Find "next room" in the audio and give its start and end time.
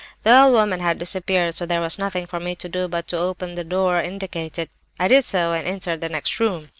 6.09-6.69